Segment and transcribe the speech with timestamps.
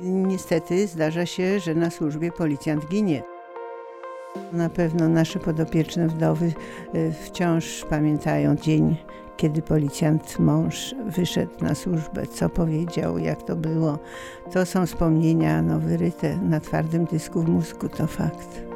[0.00, 3.22] Niestety zdarza się, że na służbie policjant ginie.
[4.52, 6.52] Na pewno nasze podopieczne wdowy
[6.94, 8.96] y, wciąż pamiętają dzień,
[9.36, 13.98] kiedy policjant mąż wyszedł na służbę, co powiedział, jak to było.
[14.52, 18.73] To są wspomnienia no, wyryte na twardym dysku w mózgu, to fakt.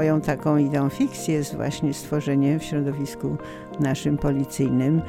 [0.00, 3.36] Moją taką ideą fix jest właśnie stworzenie w środowisku
[3.80, 5.02] naszym policyjnym e,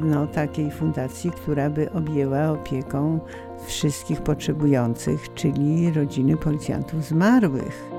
[0.00, 3.20] no, takiej fundacji, która by objęła opieką
[3.66, 7.90] wszystkich potrzebujących, czyli rodziny policjantów zmarłych.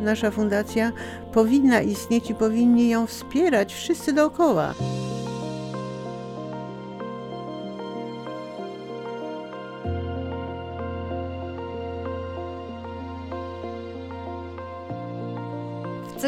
[0.00, 0.92] Nasza fundacja
[1.32, 4.74] powinna istnieć i powinni ją wspierać wszyscy dookoła.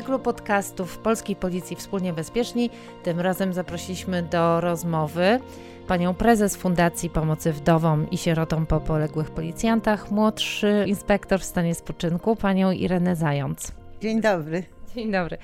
[0.08, 2.70] Cyklu podcastów Polskiej Policji Wspólnie Bezpieczni
[3.02, 5.40] tym razem zaprosiliśmy do rozmowy
[5.88, 12.36] panią prezes Fundacji Pomocy Wdowom i Sierotom po poległych policjantach, młodszy inspektor w stanie spoczynku,
[12.36, 13.72] panią Irenę Zając.
[14.00, 14.64] Dzień dobry.
[14.94, 15.38] Dzień dobry.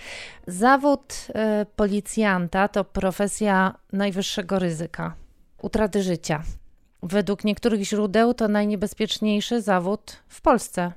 [0.46, 1.26] Zawód
[1.62, 5.14] y, policjanta to profesja najwyższego ryzyka,
[5.62, 6.42] utraty życia.
[7.02, 10.92] Według niektórych źródeł to najniebezpieczniejszy zawód w Polsce.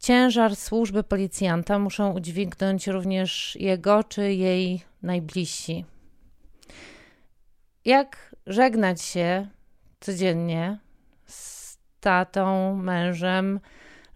[0.00, 5.84] Ciężar służby policjanta muszą udźwignąć również jego czy jej najbliżsi.
[7.84, 9.48] Jak żegnać się
[10.00, 10.78] codziennie
[11.26, 13.60] z tatą, mężem,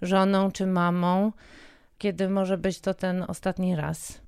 [0.03, 1.33] żoną czy mamą,
[1.99, 4.24] kiedy może być to ten ostatni raz?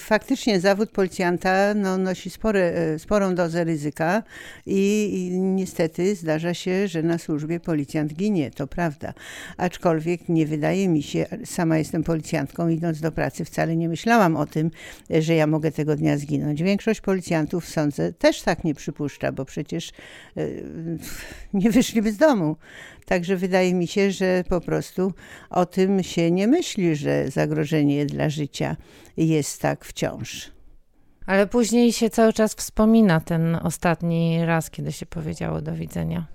[0.00, 4.22] Faktycznie zawód policjanta no, nosi spore, e, sporą dozę ryzyka
[4.66, 9.14] i, i, niestety zdarza się, że na służbie policjant ginie, to prawda.
[9.56, 14.46] Aczkolwiek nie wydaje mi się, sama jestem policjantką, idąc do pracy wcale nie myślałam o
[14.46, 14.70] tym,
[15.10, 16.62] że ja mogę tego dnia zginąć.
[16.62, 19.90] Większość policjantów, sądzę, też tak nie przypuszcza, bo przecież
[20.36, 20.46] e,
[21.54, 22.56] nie wyszliby z domu.
[23.10, 25.12] Także wydaje mi się, że po prostu
[25.50, 28.76] o tym się nie myśli, że zagrożenie dla życia
[29.16, 30.50] jest tak wciąż.
[31.26, 36.26] Ale później się cały czas wspomina ten ostatni raz, kiedy się powiedziało do widzenia.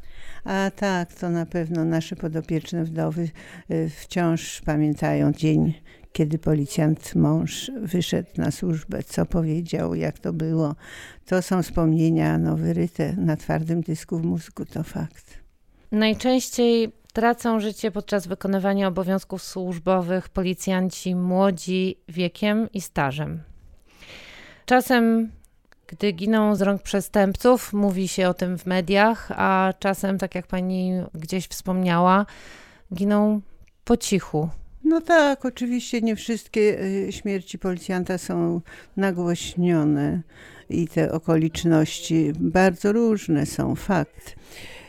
[0.44, 3.30] A tak, to na pewno nasze podopieczne wdowy
[3.72, 5.74] y, wciąż pamiętają dzień,
[6.12, 10.76] kiedy policjant mąż wyszedł na służbę, co powiedział, jak to było.
[11.26, 15.25] To są wspomnienia no, wyryte na twardym dysku w mózgu, to fakt.
[15.92, 23.42] Najczęściej tracą życie podczas wykonywania obowiązków służbowych policjanci młodzi wiekiem i stażem.
[24.66, 25.32] Czasem,
[25.88, 30.48] gdy giną z rąk przestępców, mówi się o tym w mediach, a czasem, tak jak
[30.48, 32.26] pani gdzieś wspomniała,
[32.94, 33.42] giną
[33.84, 34.50] po cichu.
[34.84, 38.62] No tak, oczywiście nie wszystkie y, śmierci policjanta są
[38.98, 40.22] nagłośnione
[40.70, 44.36] i te okoliczności bardzo różne są, fakt.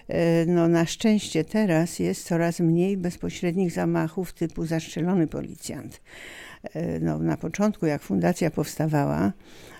[0.08, 6.00] E, no, na szczęście teraz jest coraz mniej bezpośrednich zamachów typu zastrzelony policjant.
[6.74, 9.32] E, no, na początku, jak fundacja powstawała,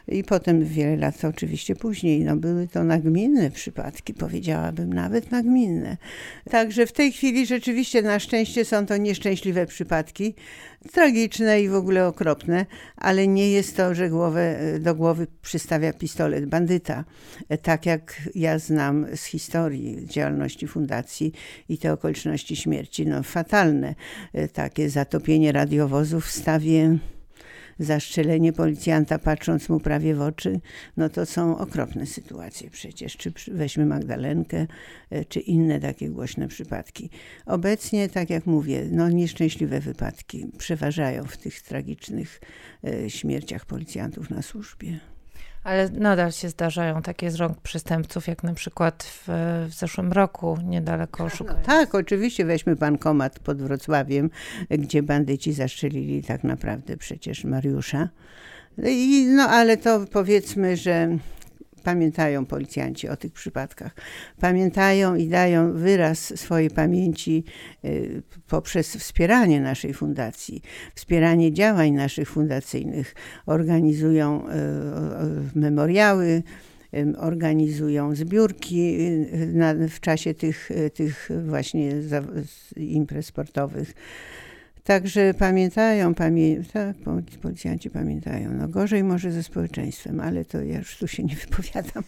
[0.09, 5.97] i potem wiele lat oczywiście później, no były to nagminne przypadki, powiedziałabym nawet nagminne.
[6.51, 10.35] Także w tej chwili rzeczywiście na szczęście są to nieszczęśliwe przypadki,
[10.93, 16.47] tragiczne i w ogóle okropne, ale nie jest to, że głowę, do głowy przystawia pistolet
[16.47, 17.05] bandyta.
[17.63, 21.33] Tak jak ja znam z historii działalności fundacji
[21.69, 23.95] i te okoliczności śmierci, no fatalne.
[24.53, 26.99] Takie zatopienie radiowozów w stawie
[27.79, 30.61] zastrzelenie policjanta patrząc mu prawie w oczy,
[30.97, 33.17] no to są okropne sytuacje przecież.
[33.17, 34.67] Czy weźmy Magdalenkę,
[35.11, 37.11] e, czy inne takie głośne przypadki.
[37.47, 42.41] Obecnie, tak jak mówię, no nieszczęśliwe wypadki przeważają w tych tragicznych
[42.85, 45.16] e, śmierciach policjantów na służbie.
[45.67, 49.29] Ale nadal się zdarzają takie z rąk przestępców, jak na przykład w,
[49.69, 51.61] w zeszłym roku, niedaleko szukania.
[51.61, 54.31] No, tak, oczywiście weźmy bankomat pod Wrocławiem,
[54.71, 58.09] gdzie bandyci zastrzelili tak naprawdę przecież Mariusza.
[58.87, 61.19] I, no ale to powiedzmy, że
[61.87, 63.95] pamiętają policjanci o tych przypadkach.
[64.41, 67.45] Pamiętają i dają wyraz swojej pamięci
[67.85, 70.63] y, poprzez wspieranie naszej fundacji,
[70.95, 73.15] wspieranie działań naszych fundacyjnych.
[73.47, 76.43] Organizują y, y, memoriały,
[77.19, 78.99] organizują zbiórki
[79.89, 81.93] w czasie tych, tych właśnie
[82.77, 83.95] imprez sportowych.
[84.87, 86.97] Także pamiętają, pamię tak,
[87.43, 88.51] policjanci pamiętają.
[88.53, 92.03] No gorzej może ze społeczeństwem, ale to ja już tu się nie wypowiadam.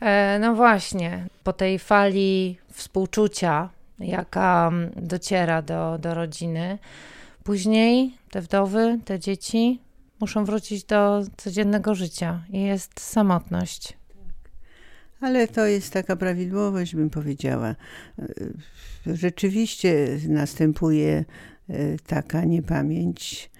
[0.00, 6.78] E, no właśnie, po tej fali współczucia, jaka dociera do, do rodziny,
[7.44, 9.80] później te wdowy, te dzieci
[10.20, 13.96] muszą wrócić do codziennego życia i jest samotność.
[15.24, 17.74] Ale to jest taka prawidłowość, bym powiedziała.
[19.06, 21.24] Rzeczywiście następuje
[21.68, 23.50] e, taka niepamięć,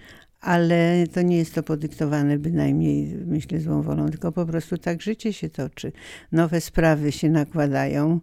[0.41, 5.33] ale to nie jest to podyktowane bynajmniej, myślę, złą wolą, tylko po prostu tak życie
[5.33, 5.91] się toczy.
[6.31, 8.19] Nowe sprawy się nakładają.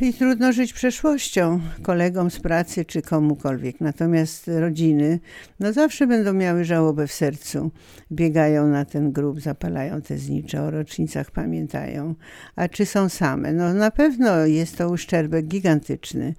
[0.00, 3.80] I trudno żyć przeszłością kolegom z pracy czy komukolwiek.
[3.80, 5.20] Natomiast rodziny
[5.60, 7.70] no zawsze będą miały żałobę w sercu.
[8.12, 12.14] Biegają na ten grób, zapalają te znicze, o rocznicach pamiętają.
[12.56, 13.52] A czy są same?
[13.52, 16.34] No na pewno jest to uszczerbek gigantyczny,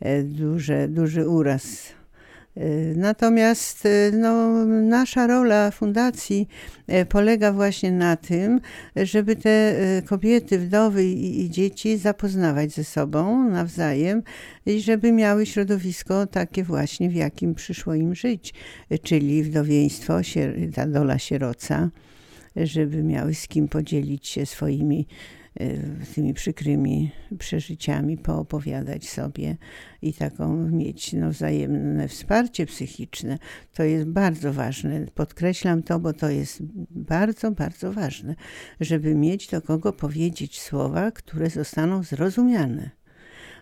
[0.00, 1.95] e, duży, duży uraz
[2.96, 6.48] natomiast y, no, nasza rola fundacji
[6.88, 8.60] y, polega właśnie na tym,
[8.96, 9.76] żeby te
[10.06, 14.22] kobiety, wdowy i, dzieci zapoznawać ze sobą nawzajem
[14.66, 18.54] i żeby miały środowisko takie właśnie, w jakim przyszło im żyć,
[19.02, 20.14] czyli wdowieństwo,
[20.74, 21.90] ta dola sieroca,
[22.56, 25.35] żeby miały z kim podzielić się swoimi Y,
[26.14, 29.56] tymi przykrymi przeżyciami poopowiadać sobie
[30.02, 33.38] i taką mieć no, wzajemne wsparcie psychiczne.
[33.74, 35.06] To jest bardzo ważne.
[35.14, 38.34] Podkreślam to, bo to jest bardzo, bardzo ważne,
[38.80, 42.90] żeby mieć do kogo powiedzieć słowa, które zostaną zrozumiane.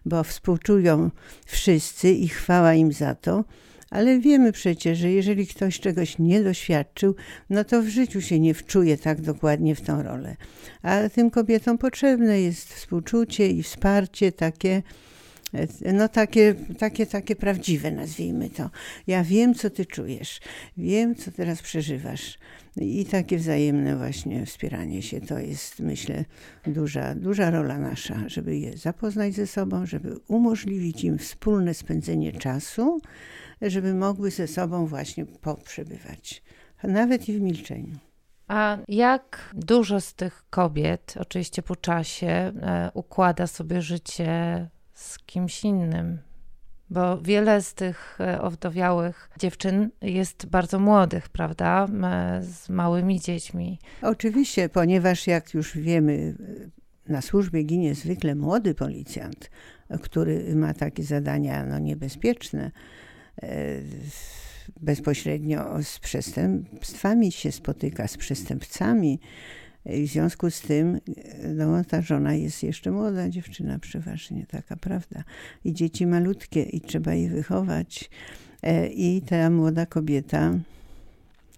[0.07, 1.11] Bo współczują
[1.47, 3.45] wszyscy i chwała im za to,
[3.95, 7.15] ale wiemy przecież, że jeżeli ktoś czegoś nie doświadczył,
[7.51, 10.37] no to w życiu się nie wczuje tak dokładnie w tą rolę.
[10.83, 14.83] A tym kobietom potrzebne jest współczucie i wsparcie takie,
[15.93, 18.71] no takie, takie, takie prawdziwe, nazwijmy to.
[19.07, 20.41] Ja wiem, co ty czujesz,
[20.77, 22.39] wiem, co teraz przeżywasz.
[22.77, 26.25] I takie wzajemne właśnie wspieranie się to jest, myślę,
[26.67, 33.01] duża, duża rola nasza, żeby je zapoznać ze sobą, żeby umożliwić im wspólne spędzenie czasu,
[33.71, 36.43] żeby mogły ze sobą właśnie poprzebywać,
[36.83, 37.99] nawet i w milczeniu.
[38.49, 45.65] A jak dużo z tych kobiet, oczywiście po czasie, e, układa sobie życie z kimś
[45.65, 46.19] innym?
[46.91, 51.87] Bo wiele z tych e, owdowiałych dziewczyn jest bardzo młodych, prawda?
[52.05, 53.79] E, z małymi dziećmi.
[54.03, 56.37] Oczywiście, ponieważ jak już wiemy,
[57.09, 59.51] na służbie ginie zwykle młody policjant,
[60.03, 63.04] który ma takie zadania no, niebezpieczne E,
[64.81, 69.21] bezpośrednio z przestępstwami się spotyka, z przestępcami.
[69.87, 71.01] I w związku z tym
[71.55, 75.25] no, ta żona jest jeszcze młoda dziewczyna, przeważnie taka prawda.
[75.65, 78.11] I dzieci malutkie, i trzeba je wychować.
[78.63, 80.59] E, I ta młoda kobieta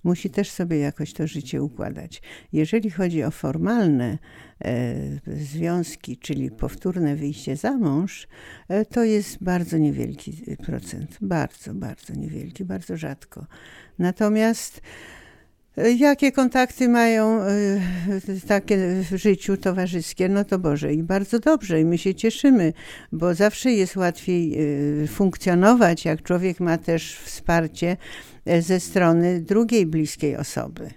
[0.07, 2.23] musi też sobie jakoś to życie układać.
[2.53, 4.19] Jeżeli chodzi o formalne
[4.65, 4.95] e,
[5.27, 8.29] związki, czyli powtórne wyjście za mąż,
[8.69, 11.19] e, to jest bardzo niewielki procent.
[11.21, 13.47] Bardzo, bardzo niewielki, bardzo rzadko.
[13.99, 14.81] Natomiast
[15.99, 17.41] Jakie kontakty mają
[18.49, 18.77] takie
[19.11, 20.29] w życiu towarzyskie?
[20.29, 22.73] No to Boże, i bardzo dobrze, i my się cieszymy,
[23.13, 24.59] bo zawsze jest łatwiej
[25.09, 27.97] funkcjonować, jak człowiek ma też wsparcie
[28.47, 30.91] E, ze strony drugiej bliskiej osoby.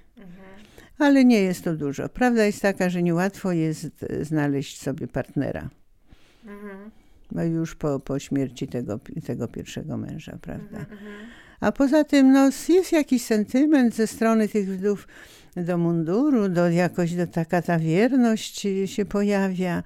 [0.97, 2.09] Ale nie jest to dużo.
[2.09, 5.69] Prawda jest taka, że niełatwo jest e, znaleźć sobie partnera.
[7.31, 10.85] No już po, po śmierci tego, tego pierwszego męża, prawda?
[11.61, 15.07] A poza tym no, jest jakiś sentyment ze strony tych wdów
[15.55, 19.83] do munduru, do jakoś do taka ta wierność się pojawia.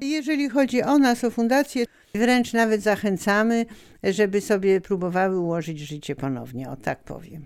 [0.00, 1.84] Jeżeli chodzi o nas, o fundację,
[2.14, 3.66] wręcz nawet zachęcamy,
[4.02, 7.44] żeby sobie próbowały ułożyć życie ponownie, o tak powiem.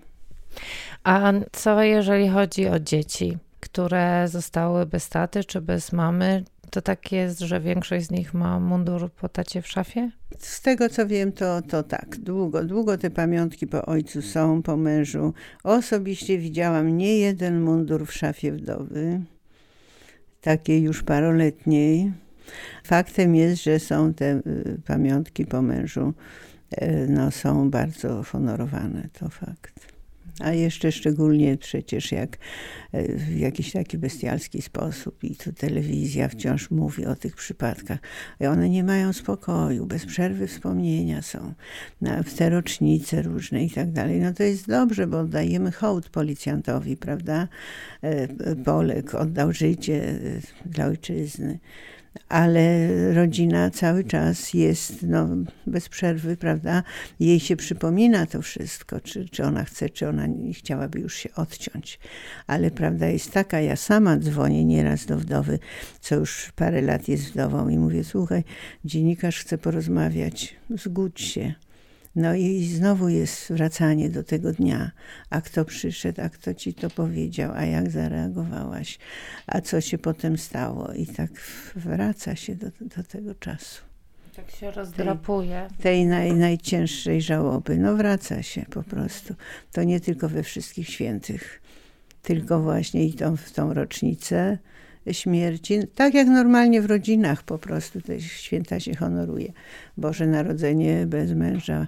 [1.03, 6.43] A co jeżeli chodzi o dzieci, które zostały bez taty czy bez mamy?
[6.71, 10.11] To tak jest, że większość z nich ma mundur po tacie w szafie?
[10.37, 12.17] Z tego co wiem, to, to tak.
[12.17, 15.33] Długo, długo te pamiątki po ojcu są, po mężu.
[15.63, 19.21] Osobiście widziałam nie jeden mundur w szafie wdowy,
[20.41, 22.11] takiej już paroletniej
[22.83, 26.13] Faktem jest, że są te y, pamiątki po mężu,
[26.81, 29.97] y, no, są bardzo honorowane, to fakt.
[30.39, 32.37] A jeszcze szczególnie przecież jak
[33.03, 37.99] w jakiś taki bestialski sposób i tu telewizja wciąż mówi o tych przypadkach.
[38.39, 41.53] I one nie mają spokoju, bez przerwy wspomnienia są
[42.01, 44.19] na, w te rocznice różne i tak dalej.
[44.19, 47.47] No to jest dobrze, bo oddajemy hołd policjantowi, prawda?
[48.65, 50.19] Polek oddał życie
[50.65, 51.59] dla ojczyzny
[52.29, 55.27] ale rodzina cały czas jest no,
[55.67, 56.83] bez przerwy, prawda?
[57.19, 61.29] Jej się przypomina to wszystko, czy, czy ona chce, czy ona nie chciałaby już się
[61.35, 61.99] odciąć.
[62.47, 65.59] Ale prawda jest taka, ja sama dzwonię nieraz do wdowy,
[66.01, 68.43] co już parę lat jest wdową i mówię, słuchaj,
[68.85, 71.53] dziennikarz chce porozmawiać, zgódź się.
[72.17, 74.91] No i znowu jest wracanie do tego dnia.
[75.29, 78.99] A kto przyszedł, a kto ci to powiedział, a jak zareagowałaś,
[79.47, 80.93] a co się potem stało.
[80.93, 81.31] I tak
[81.75, 83.81] wraca się do, do tego czasu.
[84.35, 85.67] Tak się rozdrapuje.
[85.69, 87.77] Tej, tej naj, najcięższej żałoby.
[87.77, 89.35] No wraca się po prostu.
[89.71, 91.61] To nie tylko we wszystkich świętych,
[92.21, 94.57] tylko właśnie i tą, w tą rocznicę
[95.11, 99.53] śmierci, tak jak normalnie w rodzinach po prostu te święta się honoruje.
[99.97, 101.85] Boże Narodzenie bez męża,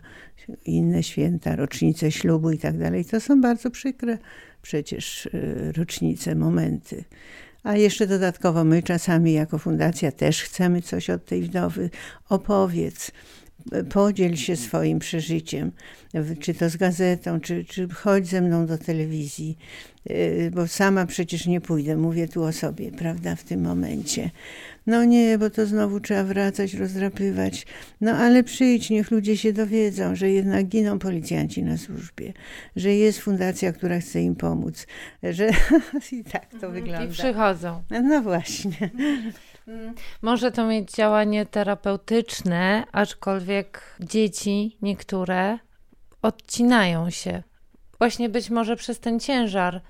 [0.66, 3.06] inne święta, rocznice ślubu i tak dalej.
[3.06, 4.18] To są bardzo przykre
[4.62, 7.04] przecież y, rocznice, momenty.
[7.64, 11.90] A jeszcze dodatkowo my czasami jako fundacja też chcemy coś od tej wdowy.
[12.30, 13.12] Opowiedz,
[13.90, 15.72] podziel się swoim przeżyciem,
[16.40, 19.58] czy to z gazetą, czy, czy chodź ze mną do telewizji,
[20.10, 24.30] y, bo sama przecież nie pójdę, mówię tu o sobie, prawda, w tym momencie.
[24.88, 27.66] No nie, bo to znowu trzeba wracać, rozdrapywać.
[28.02, 32.34] No ale przyjdź, niech ludzie się dowiedzą, że jednak giną policjanci na służbie,
[32.76, 34.88] że jest fundacja, która chce im pomóc,
[35.24, 35.50] że
[36.12, 36.74] i tak to mhm.
[36.74, 37.06] wygląda.
[37.06, 37.84] I przychodzą.
[38.04, 38.90] No właśnie.
[39.70, 45.58] Mm, może to mieć działanie terapeutyczne, aczkolwiek dzieci niektóre
[46.22, 47.44] odcinają się.
[47.98, 49.82] Właśnie być może przez ten ciężar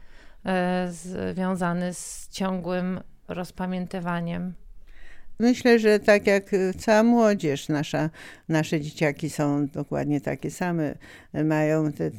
[0.46, 4.54] e, związany z ciągłym rozpamiętywaniem.
[5.40, 8.10] Myślę, że tak jak cała młodzież, nasza,
[8.50, 10.96] nasze dzieciaki są dokładnie takie same,
[11.34, 12.12] mają te,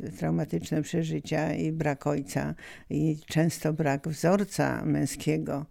[0.00, 2.54] te traumatyczne przeżycia i brak ojca,
[2.90, 5.66] i często brak wzorca męskiego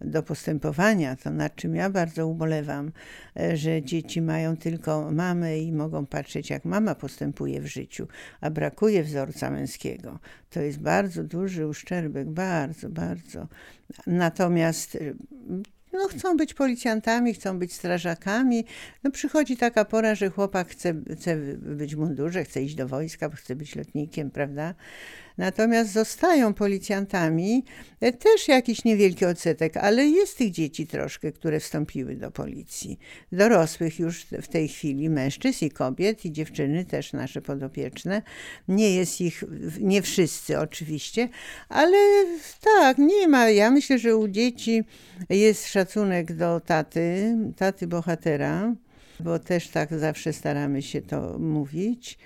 [0.00, 2.92] do postępowania, to nad czym ja bardzo ubolewam,
[3.36, 8.08] e, że dzieci mają tylko mamę i mogą patrzeć, jak mama postępuje w życiu,
[8.40, 10.18] a brakuje wzorca męskiego.
[10.50, 13.48] To jest bardzo duży uszczerbek, bardzo, bardzo.
[14.06, 15.14] Natomiast e,
[15.92, 18.64] no, chcą być policjantami, chcą być strażakami.
[19.04, 23.56] No, przychodzi taka pora, że chłopak chce, chce być mundurze, chce iść do wojska, chce
[23.56, 24.74] być lotnikiem, prawda?
[25.38, 27.64] Natomiast zostają policjantami
[28.00, 32.98] e, też jakiś niewielki odsetek, ale jest tych dzieci troszkę, które wstąpiły do policji.
[33.32, 38.22] Dorosłych już w tej chwili mężczyzn i kobiet i dziewczyny też nasze podopieczne.
[38.68, 39.44] Nie jest ich,
[39.80, 41.28] nie wszyscy oczywiście,
[41.68, 41.96] ale
[42.60, 43.50] tak, nie ma.
[43.50, 44.84] Ja myślę, że u dzieci
[45.30, 48.74] jest szacunek do taty, taty bohatera,
[49.20, 52.18] bo też tak zawsze staramy się to mówić.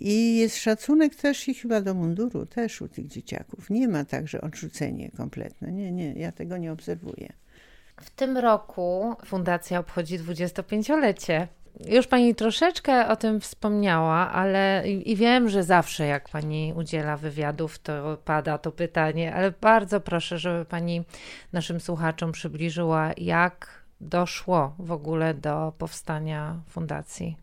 [0.00, 3.70] I jest szacunek też i chyba do munduru, też u tych dzieciaków.
[3.70, 5.72] Nie ma także odrzucenie kompletne.
[5.72, 7.32] Nie, nie, ja tego nie obserwuję.
[8.00, 11.48] W tym roku fundacja obchodzi 25-lecie.
[11.88, 17.78] Już pani troszeczkę o tym wspomniała, ale i wiem, że zawsze jak pani udziela wywiadów,
[17.78, 21.04] to pada to pytanie, ale bardzo proszę, żeby pani
[21.52, 27.36] naszym słuchaczom przybliżyła, jak doszło w ogóle do powstania fundacji.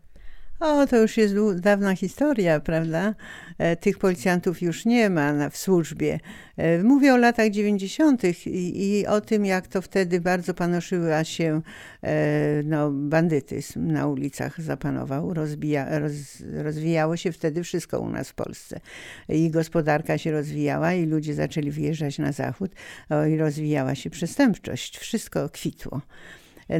[0.60, 3.14] O, to już jest dawna historia, prawda?
[3.58, 6.20] E, tych policjantów już nie ma w służbie.
[6.56, 8.24] E, mówię o latach 90.
[8.46, 11.62] I, i o tym, jak to wtedy bardzo panoszyła się
[12.02, 15.34] e, no, bandytyzm na ulicach zapanował.
[15.34, 16.12] Rozbija, roz,
[16.54, 18.80] rozwijało się wtedy wszystko u nas w Polsce.
[19.28, 22.70] I gospodarka się rozwijała, i ludzie zaczęli wyjeżdżać na zachód,
[23.10, 24.98] o, i rozwijała się przestępczość.
[24.98, 26.00] Wszystko kwitło.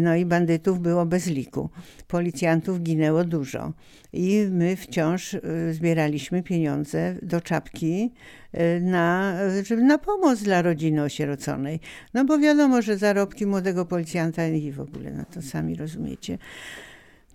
[0.01, 1.71] No i bandytów było bez liku.
[2.09, 3.73] Policjantów ginęło dużo.
[4.13, 5.41] I my wciąż y,
[5.73, 8.13] zbieraliśmy pieniądze do czapki
[8.55, 9.39] y, na,
[9.77, 11.81] na pomoc dla rodziny osieroconej.
[12.15, 16.39] No bo wiadomo, że zarobki młodego policjanta i w ogóle, no to sami rozumiecie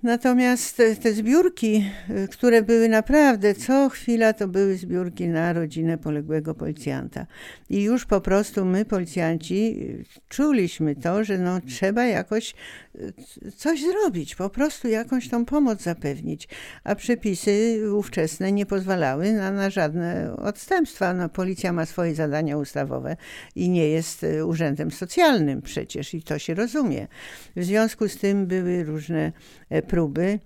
[0.06, 6.56] Natomiast te zbiórki, y, które były naprawdę co chwila, to były zbiórki na rodzinę poległego
[6.56, 7.28] policjanta.
[7.70, 12.54] I już po prostu my, policjanci, y, czuliśmy to, że no, trzeba jakoś
[12.96, 16.48] y, coś zrobić, po prostu jakąś tą pomoc zapewnić.
[16.84, 21.14] A przepisy ówczesne nie pozwalały na, na żadne odstępstwa.
[21.14, 23.18] No, policja ma swoje zadania ustawowe
[23.56, 27.08] i nie jest urzędem socjalnym przecież, i to się rozumie.
[27.56, 29.32] W związku z tym były różne
[29.70, 30.40] e, próby.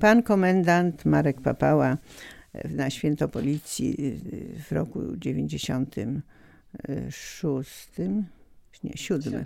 [0.00, 1.98] Pan komendant Marek Papała
[2.70, 4.20] na święto policji
[4.68, 7.90] w roku 96,
[8.84, 9.44] nie, siódmy,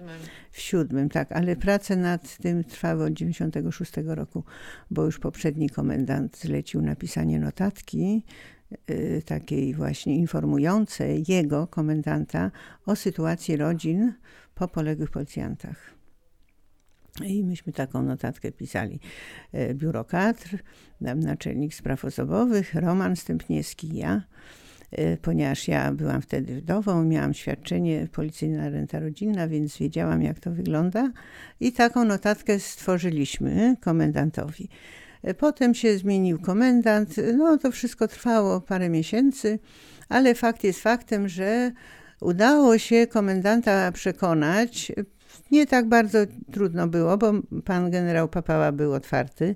[0.50, 4.44] w siódmym, tak, ale prace nad tym trwały od 96 roku,
[4.90, 8.22] bo już poprzedni komendant zlecił napisanie notatki,
[8.90, 12.50] y, takiej właśnie informującej jego, komendanta,
[12.86, 14.12] o sytuacji rodzin
[14.54, 15.97] po poległych policjantach.
[17.26, 19.00] I myśmy taką notatkę pisali.
[19.52, 20.58] E, biuro kadr,
[21.00, 24.22] naczelnik spraw osobowych, Roman Stępniewski, ja.
[24.90, 30.50] E, ponieważ ja byłam wtedy wdową, miałam świadczenie policyjna renta rodzinna, więc wiedziałam, jak to
[30.50, 31.12] wygląda.
[31.60, 34.68] I taką notatkę stworzyliśmy komendantowi.
[35.38, 37.14] Potem się zmienił komendant.
[37.36, 39.58] No to wszystko trwało parę miesięcy,
[40.08, 41.72] ale fakt jest faktem, że
[42.20, 44.92] udało się komendanta przekonać.
[45.50, 46.18] Nie tak bardzo
[46.52, 47.32] trudno było, bo
[47.64, 49.54] pan generał Papała był otwarty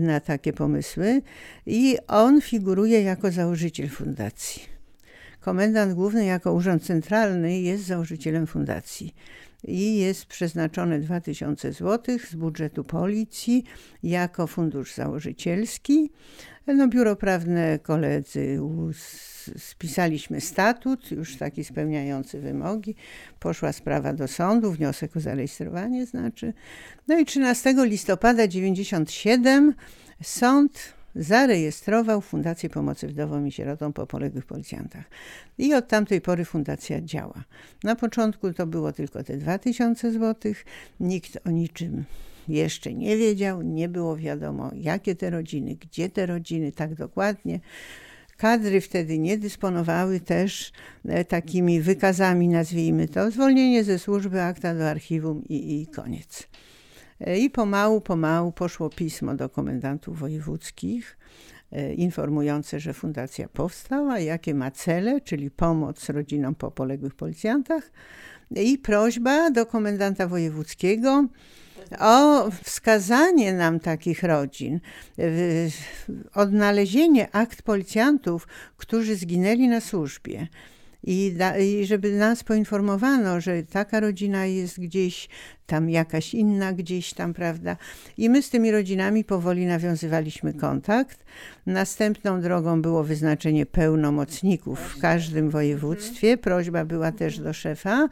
[0.00, 1.22] na takie pomysły
[1.66, 4.62] i on figuruje jako założyciel fundacji.
[5.40, 9.14] Komendant główny jako urząd centralny jest założycielem fundacji
[9.64, 13.64] i jest przeznaczone 2000 zł z budżetu policji
[14.02, 16.10] jako fundusz założycielski.
[16.66, 18.60] No, biuro prawne koledzy
[19.56, 22.94] spisaliśmy statut, już taki spełniający wymogi.
[23.40, 26.52] Poszła sprawa do sądu, wniosek o zarejestrowanie znaczy.
[27.08, 29.74] No i 13 listopada 97
[30.22, 35.04] sąd zarejestrował Fundację Pomocy Wdowom i Sierotom po poległych policjantach.
[35.58, 37.44] I od tamtej pory fundacja działa.
[37.84, 40.52] Na początku to było tylko te 2000 zł.
[41.00, 42.04] Nikt o niczym
[42.48, 47.60] jeszcze nie wiedział, nie było wiadomo, jakie te rodziny, gdzie te rodziny, tak dokładnie.
[48.36, 50.72] Kadry wtedy nie dysponowały też
[51.04, 56.48] e, takimi wykazami, nazwijmy to, zwolnienie ze służby, akta do archiwum i, i koniec.
[57.20, 61.18] E, I pomału, pomału poszło pismo do komendantów wojewódzkich
[61.72, 67.90] e, informujące, że fundacja powstała, jakie ma cele, czyli pomoc rodzinom po poległych policjantach
[68.50, 71.26] i prośba do komendanta wojewódzkiego
[71.98, 74.80] o wskazanie nam takich rodzin,
[76.34, 80.48] odnalezienie akt policjantów, którzy zginęli na służbie.
[81.06, 85.28] I, da, I, żeby nas poinformowano, że taka rodzina jest gdzieś,
[85.66, 87.76] tam jakaś inna gdzieś tam, prawda?
[88.18, 91.24] I my z tymi rodzinami powoli nawiązywaliśmy kontakt.
[91.66, 96.36] Następną drogą było wyznaczenie pełnomocników w każdym województwie.
[96.36, 98.08] Prośba była też do szefa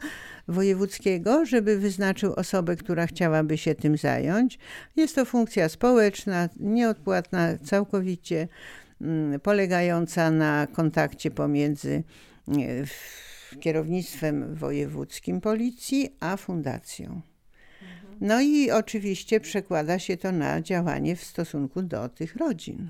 [0.47, 4.59] wojewódzkiego, żeby wyznaczył osobę, która chciałaby się tym zająć.
[4.95, 8.47] Jest to funkcja społeczna, nieodpłatna całkowicie,
[9.01, 12.03] mm, polegająca na kontakcie pomiędzy
[13.59, 17.21] kierownictwem wojewódzkim policji, a fundacją.
[18.21, 22.89] No i oczywiście przekłada się to na działanie w stosunku do tych rodzin.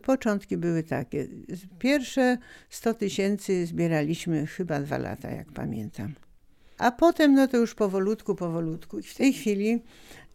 [0.00, 1.28] Początki były takie.
[1.78, 2.38] Pierwsze
[2.70, 6.14] 100 tysięcy zbieraliśmy chyba dwa lata, jak pamiętam.
[6.78, 8.98] A potem, no to już powolutku, powolutku.
[8.98, 9.82] I w tej chwili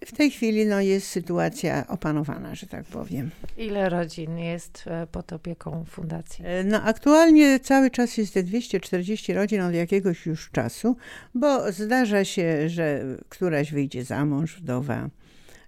[0.05, 3.31] w tej chwili no, jest sytuacja opanowana, że tak powiem.
[3.57, 6.45] Ile rodzin jest e, pod opieką fundacji?
[6.47, 10.95] E, no, aktualnie cały czas jest te 240 rodzin od jakiegoś już czasu,
[11.35, 15.09] bo zdarza się, że któraś wyjdzie za mąż, wdowa.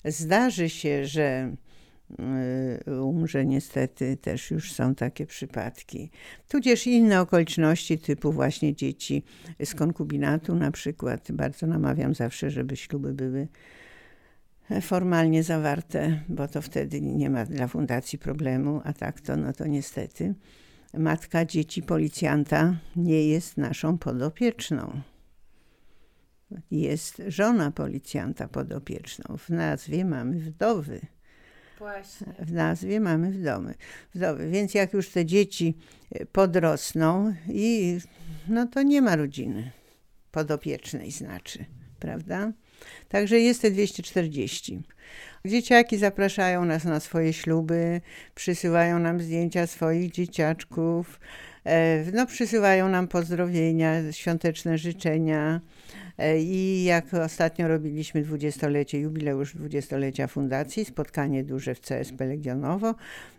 [0.05, 1.55] Zdarzy się, że
[3.01, 6.11] umrze niestety, też już są takie przypadki.
[6.47, 9.23] Tudzież inne okoliczności typu właśnie dzieci
[9.65, 11.31] z konkubinatu na przykład.
[11.31, 13.47] Bardzo namawiam zawsze, żeby śluby były
[14.81, 19.67] formalnie zawarte, bo to wtedy nie ma dla fundacji problemu, a tak to, no to
[19.67, 20.35] niestety
[20.97, 25.01] matka dzieci policjanta nie jest naszą podopieczną.
[26.71, 29.37] Jest żona policjanta podopieczną.
[29.37, 31.01] W nazwie mamy wdowy.
[31.77, 32.33] Właśnie.
[32.39, 33.73] W nazwie mamy wdowy.
[34.15, 34.49] wdowy.
[34.49, 35.77] Więc jak już te dzieci
[36.31, 37.97] podrosną i
[38.47, 39.71] no to nie ma rodziny
[40.31, 41.65] podopiecznej znaczy,
[41.99, 42.51] prawda?
[43.09, 44.83] Także jest te 240.
[45.45, 48.01] Dzieciaki zapraszają nas na swoje śluby,
[48.35, 51.54] przysyłają nam zdjęcia swoich dzieciaczków, e,
[52.13, 55.61] no, przysyłają nam pozdrowienia, świąteczne życzenia.
[56.17, 62.95] E, I jak ostatnio robiliśmy dwudziestolecie, jubileusz dwudziestolecia fundacji, spotkanie duże w CSP Legionowo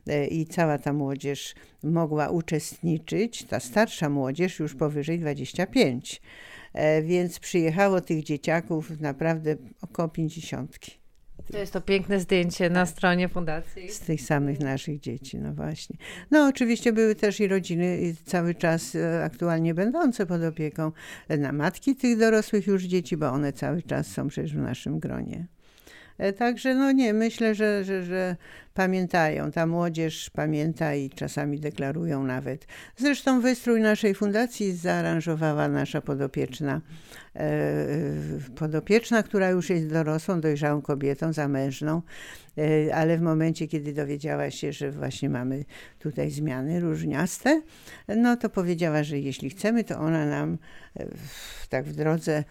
[0.07, 6.23] e, i cała ta młodzież mogła uczestniczyć, ta starsza młodzież już powyżej 25.
[6.73, 11.06] E, więc przyjechało tych dzieciaków naprawdę około pięćdziesiątki.
[11.53, 13.89] To jest to piękne zdjęcie na stronie fundacji.
[13.91, 15.97] Z tych samych naszych dzieci, no właśnie.
[16.31, 20.93] No oczywiście były też i rodziny cały czas e, aktualnie będące pod opieką
[21.39, 25.47] na matki tych dorosłych już dzieci, bo one cały czas są przecież w naszym gronie.
[26.19, 28.37] E, także no nie, myślę, że, że, że
[28.77, 32.67] pamiętają, ta młodzież pamięta i czasami deklarują nawet.
[32.97, 36.81] Zresztą wystrój naszej fundacji zaaranżowała nasza podopieczna,
[37.37, 37.49] e,
[38.57, 42.03] podopieczna, która już jest dorosłą, dojrzałą kobietą, zamężną,
[42.59, 45.65] e, ale w momencie, kiedy dowiedziała się, że właśnie mamy
[45.99, 47.63] tutaj zmiany różniaste,
[48.17, 50.59] no to powiedziała, że jeśli chcemy, to ona nam
[51.69, 52.45] tak w drodze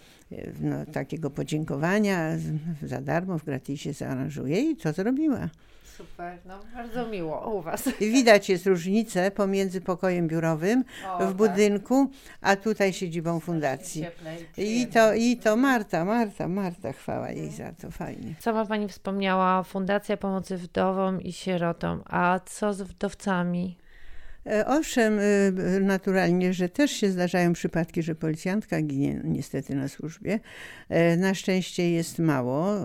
[0.62, 2.32] no, takiego podziękowania
[2.84, 5.50] za darmo, w gratisie zaaranżuje i to zrobiła.
[5.98, 7.90] Super, no bardzo miło u Was.
[8.00, 11.34] Widać jest różnicę pomiędzy pokojem biurowym O, w tak.
[11.34, 14.06] budynku, a tutaj siedzibą fundacji.
[14.58, 18.36] I to, I to Marta, Marta, Marta, chwała jej za to, fajnie.
[18.40, 23.78] Sama Pani wspomniała Fundacja Pomocy Wdowom i Sierotom, a co z wdowcami?
[24.50, 30.40] E, Owszem, e, naturalnie, że też się zdarzają przypadki, że policjantka ginie niestety na służbie.
[30.90, 32.76] E, Na szczęście jest mało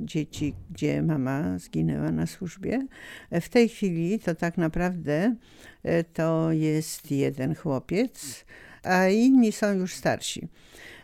[0.00, 2.86] dzieci, gdzie mama zginęła na służbie.
[3.32, 5.34] W tej chwili to tak naprawdę
[6.12, 8.44] to jest jeden chłopiec,
[8.82, 10.48] a inni są już starsi.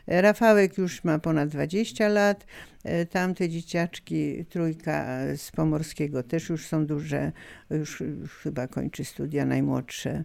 [0.08, 2.46] Rafałek już ma ponad 20 lat,
[2.84, 7.32] e, tamte dzieciaczki, trójka z Pomorskiego też już są duże,
[7.70, 10.24] już już chyba kończy studia, najmłodsze.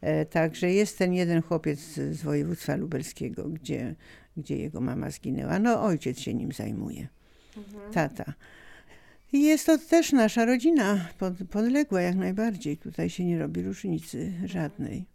[0.00, 3.94] E, Także jest ten jeden chłopiec z województwa lubelskiego, gdzie,
[4.36, 5.58] gdzie jego mama zginęła.
[5.58, 7.08] No ojciec się nim zajmuje,
[7.92, 8.32] tata.
[9.32, 12.76] I jest to też nasza rodzina pod, podległa jak najbardziej.
[12.76, 15.06] Tutaj się nie robi różnicy żadnej.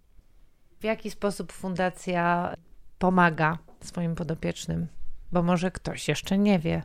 [0.79, 2.53] W jaki sposób Fundacja
[2.99, 4.87] pomaga swoim podopiecznym?
[5.31, 6.81] Bo może ktoś jeszcze nie wie.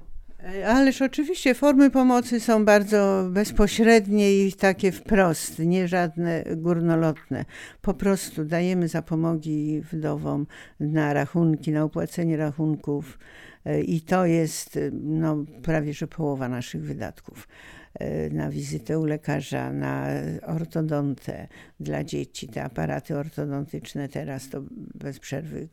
[0.66, 7.44] Ależ oczywiście formy pomocy są bardzo bezpośrednie i takie wprost, nie żadne górnolotne.
[7.82, 10.46] Po prostu dajemy zapomogi wdowom
[10.80, 13.18] na rachunki, na opłacenie rachunków
[13.64, 17.48] e, i to jest e, no, prawie że połowa naszych wydatków.
[17.94, 20.06] E, Na wizytę u lekarza, na
[20.46, 21.48] ortodontę
[21.80, 24.62] dla dzieci, te aparaty ortodontyczne teraz to
[24.94, 25.68] bez przerwy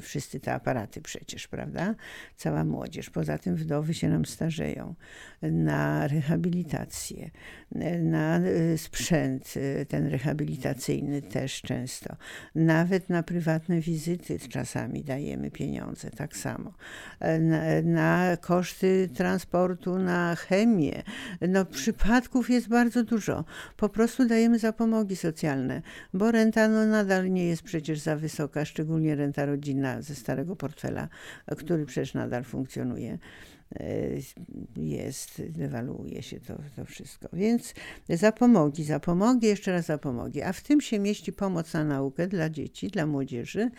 [0.00, 1.94] wszyscy te aparaty przecież, prawda?
[2.36, 3.10] cała młodzież.
[3.10, 4.94] Poza tym wdowy się nam starzeją.
[5.42, 7.30] Na rehabilitację,
[8.02, 12.16] na y, sprzęt y, ten rehabilitacyjny też często.
[12.54, 16.74] Nawet na prywatne wizyty czasami dajemy pieniądze, tak samo.
[17.40, 21.02] Na, na koszty transportu, na chemię.
[21.48, 23.44] No przypadków jest bardzo dużo.
[23.76, 25.82] Po prostu dajemy zapomogi socjalne,
[26.14, 29.67] bo renta no, nadal nie jest przecież za wysoka, szczególnie renta rodzinna
[30.00, 31.08] ze starego portfela,
[31.56, 33.18] który przecież nadal funkcjonuje.
[33.74, 34.08] E,
[34.76, 37.28] Jest, dewaluuje się to, to wszystko.
[37.32, 37.74] Więc
[38.08, 40.42] zapomogi, zapomogi, jeszcze raz zapomogi.
[40.42, 43.70] A w tym się mieści pomoc na naukę dla dzieci, dla młodzieży.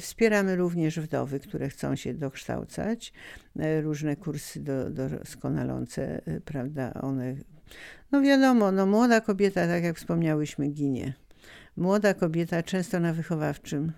[0.00, 3.12] Wspieramy również wdowy, które chcą się dokształcać.
[3.58, 4.88] E, Różne kursy do,
[6.26, 7.36] e, prawda, one
[8.12, 11.14] no wiadomo, no młoda kobieta, tak jak wspomniałyśmy, ginie.
[11.76, 13.92] Młoda kobieta często na wychowawczym.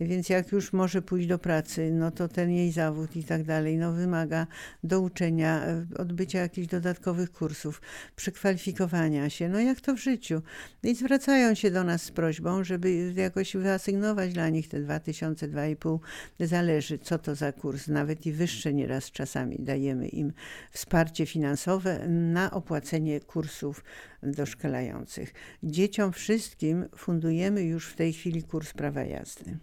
[0.00, 3.78] Więc jak już może pójść do pracy, no to ten jej zawód i tak dalej,
[3.78, 4.46] no wymaga
[4.84, 7.82] douczenia, e, odbycia jakichś dodatkowych kursów,
[8.16, 10.42] przekwalifikowania się, no jak to w życiu.
[10.82, 15.98] I zwracają się do nas z prośbą, żeby jakoś wyasygnować dla nich te 2000, 2,5,
[16.40, 20.32] zależy co to za kurs, nawet i wyższe nieraz czasami dajemy im
[20.70, 23.84] wsparcie finansowe na opłacenie kursów
[24.22, 25.32] doszkalających.
[25.62, 29.58] Dzieciom wszystkim fundujemy już w tej chwili kurs prawa jazdy.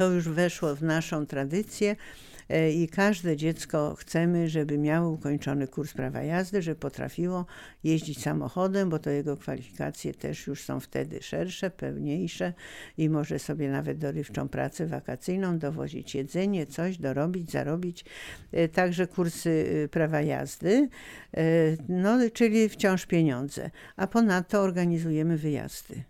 [0.00, 1.96] To już weszło w naszą tradycję
[2.48, 7.46] e, i każde dziecko chcemy, żeby miało ukończony kurs prawa jazdy, żeby potrafiło
[7.84, 12.52] jeździć samochodem, bo to jego kwalifikacje też już są wtedy szersze, pewniejsze
[12.98, 18.04] i może sobie nawet dorywczą pracę wakacyjną dowozić jedzenie, coś dorobić, zarobić.
[18.52, 20.88] E, Także kursy e, prawa jazdy,
[21.36, 21.42] e,
[21.88, 23.70] no, czyli wciąż pieniądze.
[23.96, 26.02] A ponadto organizujemy wyjazdy.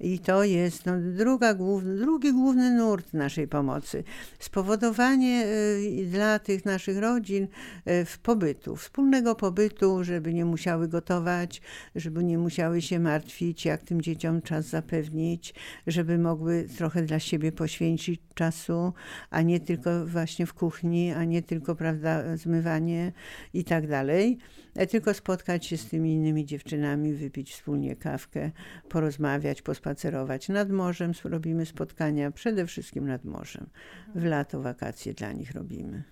[0.00, 4.04] I to jest no, druga, główny, drugi główny nurt naszej pomocy.
[4.38, 11.62] Spowodowanie y, dla tych naszych rodzin y, w pobytu, wspólnego pobytu, żeby nie musiały gotować,
[11.94, 15.54] żeby nie musiały się martwić, jak tym dzieciom czas zapewnić,
[15.86, 18.92] żeby mogły trochę dla siebie poświęcić czasu,
[19.30, 23.12] a nie tylko właśnie w kuchni, a nie tylko, prawda, zmywanie
[23.54, 24.38] i tak dalej,
[24.74, 28.50] e, tylko spotkać się z tymi innymi dziewczynami, wypić wspólnie kawkę,
[28.88, 30.48] porozmawiać, pospacerować.
[30.48, 33.66] Nad morzem robimy spotkania, przede wszystkim nad morzem.
[34.14, 36.02] W lato wakacje dla nich robimy.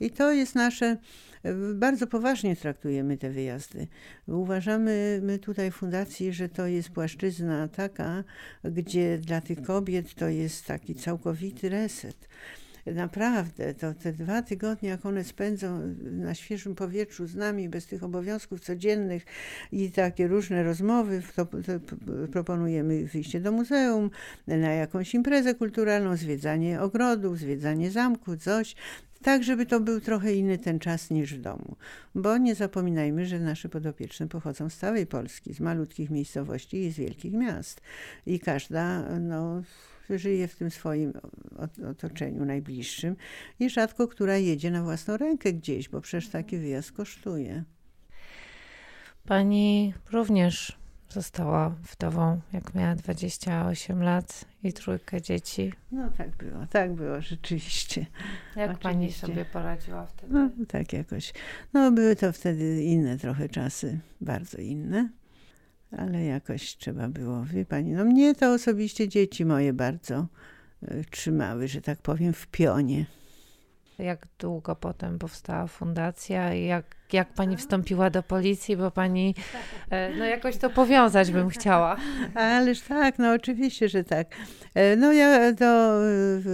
[0.00, 0.96] I to jest nasze,
[1.74, 3.86] bardzo poważnie traktujemy te wyjazdy.
[4.26, 8.24] Uważamy my tutaj w fundacji, że to jest płaszczyzna taka,
[8.64, 12.28] gdzie dla tych kobiet to jest taki całkowity reset.
[12.86, 18.04] Naprawdę, to te dwa tygodnie, jak one spędzą na świeżym powietrzu z nami, bez tych
[18.04, 19.24] obowiązków codziennych
[19.72, 21.96] i takie różne rozmowy, to, to
[22.32, 24.10] proponujemy wyjście do muzeum,
[24.46, 28.74] na jakąś imprezę kulturalną, zwiedzanie ogrodów, zwiedzanie zamku, coś,
[29.22, 31.76] tak, żeby to był trochę inny ten czas niż w domu.
[32.14, 36.96] Bo nie zapominajmy, że nasze podopieczne pochodzą z całej Polski, z malutkich miejscowości i z
[36.96, 37.80] wielkich miast.
[38.26, 39.62] I każda no,
[40.10, 41.12] żyje w tym swoim
[41.56, 43.16] ot- otoczeniu najbliższym
[43.60, 47.64] i rzadko która jedzie na własną rękę gdzieś, bo przecież taki wyjazd kosztuje.
[49.26, 50.81] Pani również
[51.12, 55.72] została wdową, jak miała 28 lat i trójkę dzieci.
[55.92, 58.06] No tak było, tak było rzeczywiście.
[58.56, 58.82] Jak Oczywiście.
[58.82, 60.32] pani sobie poradziła wtedy?
[60.32, 61.32] No tak jakoś.
[61.74, 65.08] No były to wtedy inne trochę czasy, bardzo inne.
[65.98, 70.26] Ale jakoś trzeba było, wie pani, no mnie to osobiście dzieci moje bardzo
[70.82, 73.06] y, trzymały, że tak powiem, w pionie.
[74.02, 79.34] Jak długo potem powstała fundacja i jak, jak pani wstąpiła do policji, bo pani,
[79.90, 81.96] e, no jakoś to powiązać bym chciała.
[82.34, 84.26] Ależ tak, no oczywiście, że tak.
[84.74, 86.02] E, No ja do,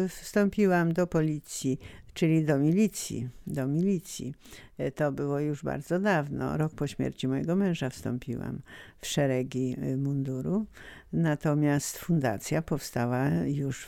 [0.04, 1.78] y, wstąpiłam do policji,
[2.18, 4.34] czyli do milicji, do milicji.
[4.78, 8.60] E, To było już bardzo dawno, rok po śmierci mojego męża wstąpiłam
[9.00, 10.66] w szeregi y, munduru.
[11.12, 13.86] Natomiast fundacja powstała już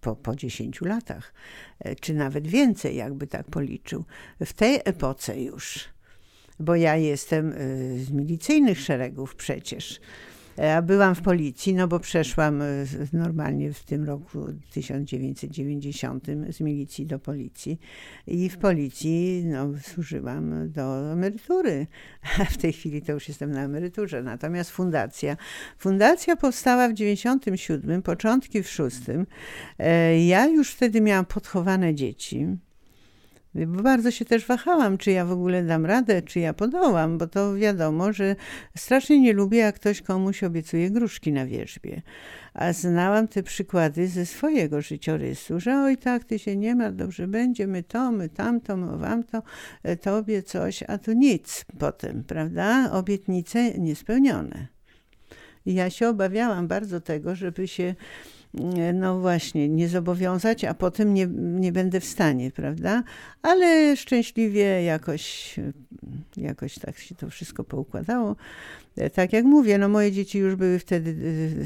[0.00, 1.34] po, po 10 latach,
[1.78, 4.04] e, czy nawet więcej, jakby tak policzył.
[4.44, 5.88] W tej epoce już,
[6.60, 7.52] bo ja jestem
[7.96, 10.00] z milicyjnych szeregów przecież.
[10.58, 12.66] E, A byłam w policji, no bo przeszłam e,
[13.12, 17.80] normalnie w tym roku 1990 z milicji do policji
[18.26, 21.86] i w policji no, służyłam do emerytury.
[22.38, 24.22] A w tej chwili to już jestem na emeryturze.
[24.22, 25.36] Natomiast fundacja,
[25.78, 28.96] fundacja powstała w 97, początki w 6.
[29.78, 32.46] E, Ja już wtedy miałam podchowane dzieci.
[33.54, 37.54] Bardzo się też wahałam, czy ja w ogóle dam radę, czy ja podołam, bo to
[37.54, 38.36] wiadomo, że
[38.76, 42.02] strasznie nie lubię, jak ktoś komuś obiecuje gruszki na wierzbie.
[42.54, 47.28] A znałam te przykłady ze swojego życiorysu, że oj tak, ty się nie ma, dobrze
[47.28, 49.42] będzie, my to, my tamto, my wam to,
[49.82, 52.90] e, tobie coś, a tu nic potem, prawda?
[52.92, 54.66] Obietnice niespełnione.
[55.66, 57.94] I ja się obawiałam bardzo tego, żeby się
[58.94, 63.02] no właśnie, nie zobowiązać, a potem nie, nie będę w stanie, prawda?
[63.42, 65.72] Ale szczęśliwie jakoś, e,
[66.36, 68.36] jakoś tak się to wszystko poukładało.
[68.96, 71.16] E, Tak jak mówię, no moje dzieci już były wtedy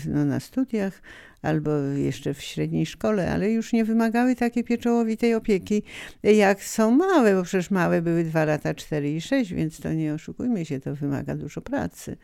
[0.07, 1.03] e, no, na studiach
[1.42, 5.83] albo jeszcze w średniej szkole, ale już nie wymagały takiej pieczołowitej opieki,
[6.24, 9.92] e, jak są małe, bo przecież małe były 2 lata, 4 i 6, więc to
[9.92, 12.16] nie oszukujmy się, to wymaga dużo pracy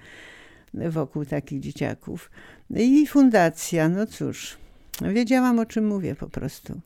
[0.74, 2.30] wokół takich dzieciaków.
[2.76, 4.56] I fundacja, no cóż,
[5.14, 6.80] wiedziałam o czym mówię po prostu.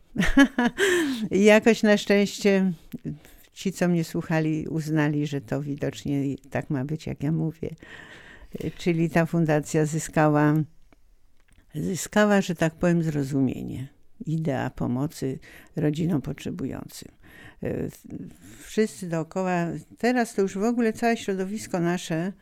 [1.31, 2.73] Jakoś na szczęście
[3.53, 7.71] ci, co mnie słuchali, uznali, że to widocznie tak ma być, jak ja mówię.
[8.79, 10.55] Czyli ta fundacja zyskała,
[11.75, 13.89] zyskała, że tak powiem, zrozumienie.
[14.27, 15.39] Idea pomocy
[15.77, 17.09] rodzinom potrzebującym.
[18.63, 19.67] Wszyscy dookoła,
[19.99, 22.33] teraz to już w ogóle całe środowisko nasze,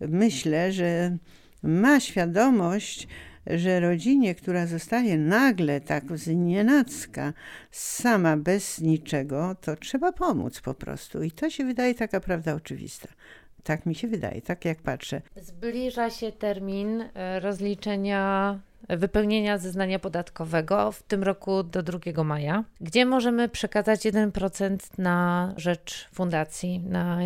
[0.00, 1.16] myślę, że
[1.62, 3.08] ma świadomość,
[3.46, 7.32] że rodzinie, która zostaje nagle tak z nienacka,
[7.70, 11.22] sama bez niczego, to trzeba pomóc po prostu.
[11.22, 13.08] I to się wydaje taka prawda oczywista.
[13.62, 15.22] Tak mi się wydaje, tak jak patrzę.
[15.36, 23.06] Zbliża się termin e, rozliczenia, wypełnienia zeznania podatkowego w tym roku do 2 maja, gdzie
[23.06, 27.18] możemy przekazać 1% na rzecz fundacji, na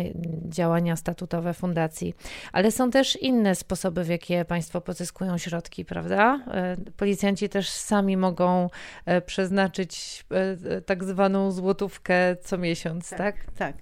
[0.49, 2.13] działania statutowe fundacji.
[2.51, 6.39] Ale są też inne sposoby, w jakie państwo pozyskują środki, prawda?
[6.47, 8.69] E, Policjanci też sami mogą
[9.05, 13.35] e, przeznaczyć e, tak zwaną złotówkę co miesiąc, tak?
[13.57, 13.75] Tak.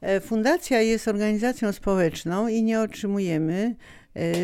[0.00, 3.74] E, Fundacja jest organizacją społeczną i nie otrzymujemy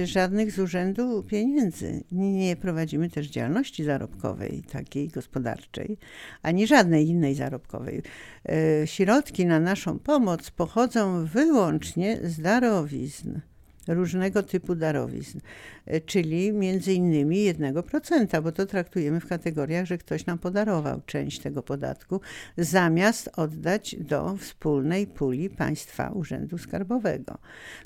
[0.04, 2.04] żadnych z urzędu pieniędzy.
[2.12, 5.98] Nie prowadzimy też działalności zarobkowej, takiej gospodarczej,
[6.42, 8.02] ani żadnej innej zarobkowej.
[8.48, 13.51] E, Środki na naszą pomoc pochodzą wyłącznie z darowizn.
[13.88, 15.40] Różnego typu darowizn,
[15.86, 21.40] e, czyli między innymi 1%, bo to traktujemy w kategoriach, że ktoś nam podarował część
[21.40, 22.20] tego podatku,
[22.58, 27.38] zamiast oddać do wspólnej puli państwa Urzędu Skarbowego.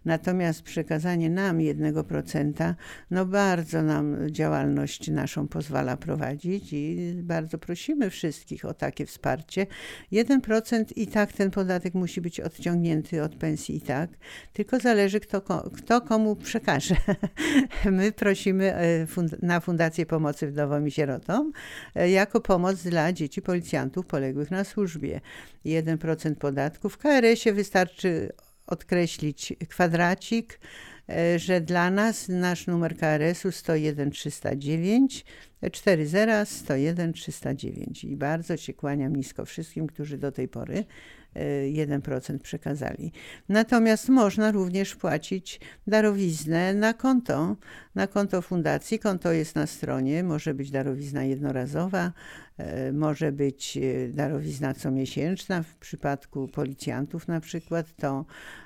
[0.05, 2.75] Natomiast przekazanie nam 1%,
[3.11, 9.67] no bardzo nam działalność naszą pozwala prowadzić i bardzo prosimy wszystkich o takie wsparcie.
[10.13, 14.11] 1% i tak ten podatek musi być odciągnięty od pensji i tak,
[14.53, 16.97] tylko zależy kto, kto komu przekaże.
[17.91, 19.07] My prosimy e,
[19.43, 21.53] na Fundację Pomocy Wdowom i Sierotom
[21.95, 25.21] e, jako pomoc dla dzieci policjantów poległych na służbie.
[25.67, 26.89] 1% podatku.
[26.89, 28.33] W KRS-ie wystarczy
[28.67, 30.61] odkreślić kwadracik,
[31.09, 35.25] e, że dla nas nasz numer KRS-u 101 309
[35.73, 40.85] 40 101 309 i bardzo się kłaniam nisko wszystkim, którzy do tej pory
[41.73, 43.13] 1% przekazali.
[43.49, 47.57] Natomiast można również płacić darowiznę na konto,
[47.95, 48.99] na konto fundacji.
[48.99, 52.13] Konto jest na stronie, może być darowizna jednorazowa,
[52.59, 55.63] e, może być e, darowizna comiesięczna.
[55.63, 58.25] W przypadku policjantów na przykład to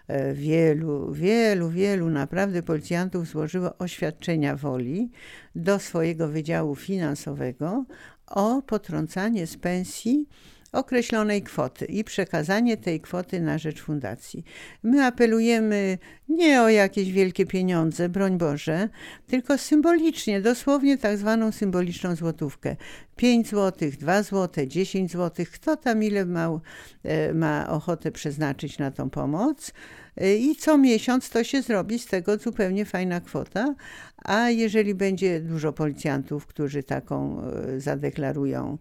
[0.08, 5.10] e, wielu, wielu, wielu naprawdę policjantów złożyło oświadczenia woli
[5.54, 7.84] do swojego wydziału finansowego
[8.26, 10.26] o potrącanie z pensji
[10.72, 14.44] określonej kwoty i przekazanie tej kwoty na rzecz fundacji.
[14.82, 18.88] My apelujemy nie o jakieś wielkie pieniądze, broń Boże,
[19.26, 22.76] tylko symbolicznie, dosłownie tak zwaną symboliczną złotówkę.
[23.16, 26.60] 5 zł, 2 zł, 10 zł, kto tam ile ma,
[27.02, 29.72] e, ma ochotę przeznaczyć na tą pomoc.
[30.20, 33.74] E, I co miesiąc to się zrobi z tego zupełnie fajna kwota.
[34.16, 38.78] A jeżeli będzie dużo policjantów, którzy taką e, zadeklarują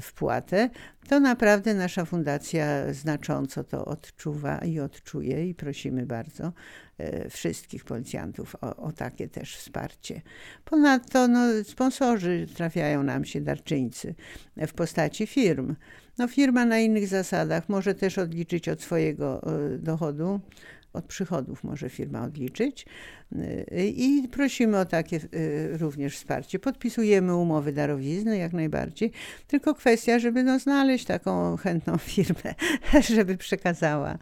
[0.00, 0.70] wpłatę,
[1.08, 6.52] to naprawdę nasza fundacja znacząco to odczuwa i odczuje i prosimy bardzo
[7.30, 10.22] wszystkich policjantów o, o takie też wsparcie.
[10.64, 14.14] Ponadto no, sponsorzy trafiają nam się darczyńcy
[14.56, 15.74] w postaci firm.
[16.18, 19.42] No firma na innych zasadach może też odliczyć od swojego
[19.74, 20.40] e, dochodu,
[20.92, 22.86] od przychodów może firma odliczyć
[23.36, 26.58] e, i prosimy o takie e, również wsparcie.
[26.58, 29.12] Podpisujemy umowy darowizny jak najbardziej,
[29.46, 32.54] tylko kwestia, żeby no znaleźć taką chętną firmę,
[33.14, 34.18] żeby przekazała.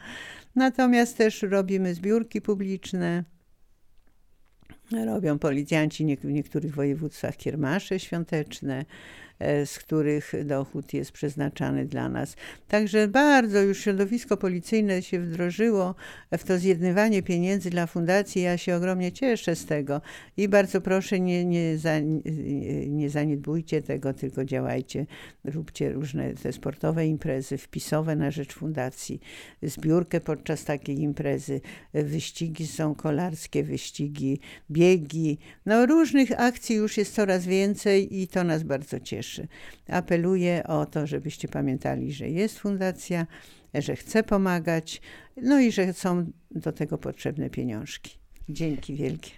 [0.55, 3.24] Natomiast też robimy zbiórki publiczne.
[5.07, 8.85] Robią policjanci w niektórych województwach kiermasze świąteczne.
[9.40, 12.37] E, z których dochód jest przeznaczany dla nas.
[12.68, 15.94] Także bardzo już środowisko policyjne się wdrożyło
[16.38, 18.42] w to zjednywanie pieniędzy dla fundacji.
[18.42, 20.00] Ja się ogromnie cieszę z tego
[20.37, 21.92] i bardzo proszę, nie, nie, za,
[22.87, 25.07] nie zaniedbujcie tego, tylko działajcie.
[25.44, 29.20] Róbcie różne te sportowe imprezy, wpisowe na rzecz fundacji,
[29.62, 31.61] zbiórkę podczas takiej imprezy.
[31.94, 35.38] Wyścigi są kolarskie, wyścigi, biegi.
[35.66, 39.29] No różnych akcji już jest coraz więcej i to nas bardzo cieszy.
[39.88, 43.26] Apeluję o to, żebyście pamiętali, że jest fundacja,
[43.74, 45.00] że chce pomagać,
[45.36, 48.18] no i że są do tego potrzebne pieniążki.
[48.48, 49.30] Dzięki wielkie.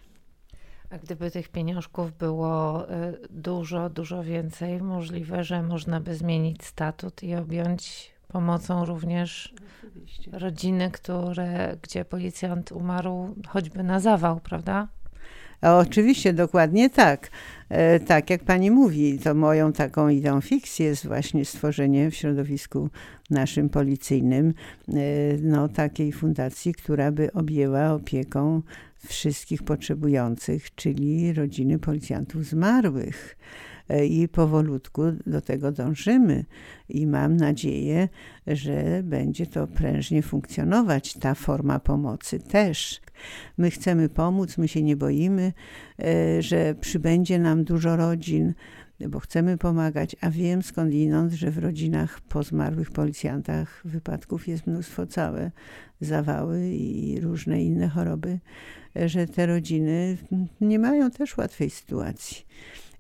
[0.90, 7.22] A gdyby tych pieniążków było y, dużo, dużo więcej, możliwe, że można by zmienić statut
[7.22, 9.55] i objąć pomocą również
[9.88, 10.31] Oczywiście.
[10.33, 14.88] rodziny, które, gdzie policjant umarł choćby na zawał, prawda?
[15.62, 17.31] Oczywiście, dokładnie tak.
[17.68, 22.90] E, tak jak pani mówi, to moją taką ideą fix jest właśnie stworzenie w środowisku
[23.31, 24.55] naszym policyjnym
[24.88, 24.92] e,
[25.42, 28.62] no, takiej fundacji, która by objęła opieką
[29.07, 33.37] wszystkich potrzebujących, czyli rodziny policjantów zmarłych.
[33.88, 36.44] E, i powolutku do tego dążymy
[36.88, 38.09] i mam nadzieję,
[38.46, 43.01] że będzie to prężnie funkcjonować, ta forma pomocy też.
[43.58, 45.52] My chcemy pomóc, my się nie boimy,
[45.98, 48.54] e, że przybędzie nam dużo rodzin,
[49.08, 55.06] bo chcemy pomagać, a wiem skądinąd, że w rodzinach po zmarłych policjantach wypadków jest mnóstwo
[55.06, 55.50] całe,
[56.00, 58.38] zawały i różne inne choroby,
[59.06, 60.16] że te rodziny
[60.61, 62.46] nie mają też łatwej sytuacji.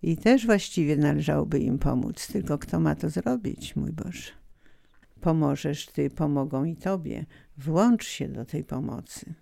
[0.02, 4.30] I też właściwie należałoby im pomóc, tylko kto ma to zrobić, mój Boże?
[5.20, 7.26] Pomożesz Ty, pomogą i Tobie.
[7.58, 9.34] Włącz się do tej pomocy.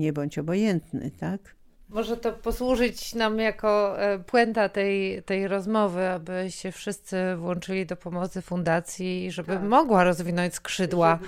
[0.00, 1.56] Nie bądź obojętny, tak?
[1.92, 7.96] Może to posłużyć nam jako e, puenta tej, tej rozmowy, aby się wszyscy włączyli do
[7.96, 9.62] pomocy fundacji, żeby tak.
[9.62, 11.18] mogła rozwinąć skrzydła.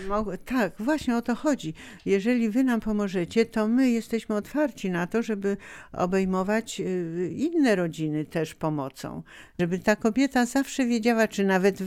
[0.45, 1.75] tak, właśnie o to chodzi.
[2.07, 5.57] Jeżeli wy nam pomożecie, to my jesteśmy otwarci na to, żeby
[5.93, 9.23] obejmować y, inne rodziny też pomocą.
[9.59, 11.79] Żeby ta kobieta zawsze wiedziała, czy nawet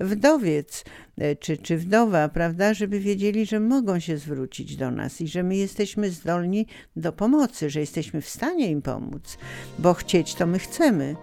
[0.00, 0.84] wdowiec,
[1.18, 5.42] e, czy, czy wdowa, prawda, żeby wiedzieli, że mogą się zwrócić do nas i że
[5.42, 9.38] my jesteśmy zdolni do pomocy, że jesteśmy jesteśmy w stanie im pomóc,
[9.78, 11.16] bo chcieć to my chcemy.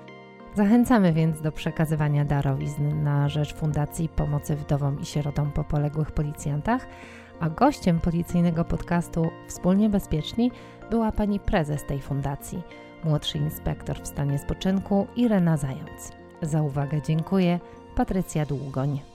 [0.55, 6.87] Zachęcamy więc do przekazywania darowizn na rzecz Fundacji Pomocy Wdowom i Sierotom po poległych policjantach,
[7.39, 10.51] a gościem policyjnego podcastu Wspólnie Bezpieczni
[10.89, 12.61] była pani prezes tej fundacji,
[13.03, 16.11] młodszy inspektor w stanie spoczynku Irena Zając.
[16.41, 17.59] Za uwagę dziękuję,
[17.95, 19.12] Patrycja Długoń.